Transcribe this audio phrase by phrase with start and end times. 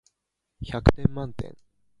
[0.67, 1.55] 百点満点